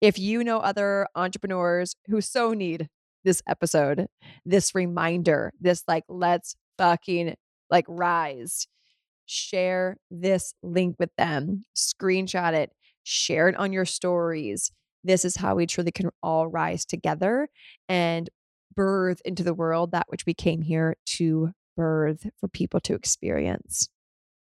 If 0.00 0.18
you 0.18 0.42
know 0.42 0.58
other 0.58 1.06
entrepreneurs 1.14 1.94
who 2.08 2.20
so 2.20 2.52
need 2.52 2.88
this 3.24 3.42
episode, 3.46 4.06
this 4.44 4.74
reminder, 4.74 5.52
this 5.60 5.84
like, 5.86 6.04
let's 6.08 6.56
fucking 6.78 7.34
like 7.70 7.84
rise, 7.88 8.66
share 9.26 9.96
this 10.10 10.54
link 10.62 10.96
with 10.98 11.10
them, 11.16 11.64
screenshot 11.76 12.52
it, 12.52 12.70
share 13.04 13.48
it 13.48 13.56
on 13.56 13.72
your 13.72 13.84
stories. 13.84 14.72
This 15.04 15.24
is 15.24 15.36
how 15.36 15.54
we 15.54 15.66
truly 15.66 15.92
can 15.92 16.10
all 16.22 16.48
rise 16.48 16.84
together 16.84 17.48
and 17.88 18.28
birth 18.74 19.20
into 19.24 19.42
the 19.42 19.54
world 19.54 19.92
that 19.92 20.06
which 20.08 20.26
we 20.26 20.34
came 20.34 20.62
here 20.62 20.96
to 21.04 21.52
birth 21.82 22.28
for 22.38 22.46
people 22.46 22.78
to 22.78 22.94
experience. 22.94 23.88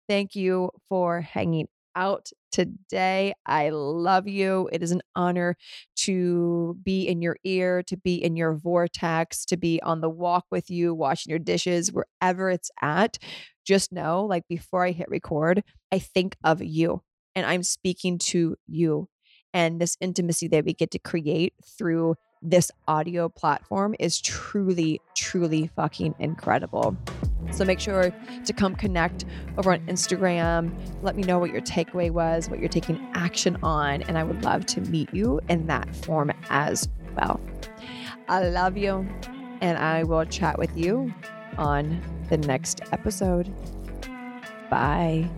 Thank 0.08 0.36
you 0.36 0.69
for 0.89 1.21
hanging 1.21 1.67
out 1.95 2.30
today. 2.51 3.34
I 3.47 3.69
love 3.69 4.27
you. 4.27 4.69
It 4.71 4.84
is 4.84 4.91
an 4.91 5.01
honor 5.15 5.58
to 5.97 6.77
be 6.84 7.08
in 7.08 7.23
your 7.23 7.38
ear, 7.43 7.82
to 7.88 7.97
be 7.97 8.23
in 8.23 8.36
your 8.36 8.54
vortex, 8.54 9.43
to 9.45 9.58
be 9.58 9.82
on 9.82 10.01
the 10.01 10.10
walk 10.10 10.45
with 10.51 10.69
you, 10.69 10.93
washing 10.93 11.32
your 11.32 11.39
dishes, 11.39 11.91
wherever 11.91 12.51
it's 12.51 12.69
at. 12.80 13.17
Just 13.65 13.91
know, 13.91 14.23
like 14.23 14.43
before 14.47 14.86
I 14.86 14.91
hit 14.91 15.10
record, 15.10 15.63
I 15.91 15.97
think 15.97 16.36
of 16.43 16.62
you 16.62 17.01
and 17.36 17.45
I'm 17.45 17.63
speaking 17.63 18.19
to 18.19 18.56
you. 18.67 19.08
And 19.54 19.82
this 19.82 19.97
intimacy 19.99 20.47
that 20.49 20.65
we 20.65 20.73
get 20.73 20.91
to 20.91 20.99
create 20.99 21.54
through 21.77 22.15
this 22.41 22.71
audio 22.88 23.30
platform 23.30 23.95
is 23.99 24.21
truly, 24.21 25.01
truly 25.15 25.69
fucking 25.75 26.15
incredible. 26.19 26.95
So 27.51 27.65
make 27.65 27.79
sure 27.79 28.13
to 28.45 28.53
come 28.53 28.75
connect 28.75 29.25
over 29.57 29.73
on 29.73 29.79
Instagram. 29.87 30.73
Let 31.01 31.15
me 31.15 31.23
know 31.23 31.39
what 31.39 31.51
your 31.51 31.61
takeaway 31.61 32.09
was, 32.09 32.49
what 32.49 32.59
you're 32.59 32.69
taking 32.69 32.99
action 33.13 33.57
on, 33.61 34.01
and 34.03 34.17
I 34.17 34.23
would 34.23 34.43
love 34.43 34.65
to 34.67 34.81
meet 34.81 35.13
you 35.13 35.41
in 35.49 35.67
that 35.67 35.93
form 35.95 36.31
as 36.49 36.87
well. 37.15 37.39
I 38.27 38.47
love 38.47 38.77
you, 38.77 39.07
and 39.61 39.77
I 39.77 40.03
will 40.03 40.25
chat 40.25 40.57
with 40.57 40.75
you 40.77 41.13
on 41.57 42.01
the 42.29 42.37
next 42.37 42.81
episode. 42.91 43.53
Bye. 44.69 45.29